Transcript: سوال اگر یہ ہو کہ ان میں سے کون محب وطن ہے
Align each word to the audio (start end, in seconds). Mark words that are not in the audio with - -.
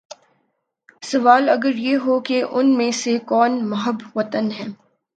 سوال 1.03 1.49
اگر 1.49 1.75
یہ 1.77 1.97
ہو 2.05 2.19
کہ 2.21 2.41
ان 2.49 2.75
میں 2.77 2.91
سے 3.03 3.17
کون 3.27 3.63
محب 3.69 3.97
وطن 4.15 4.51
ہے 4.51 4.65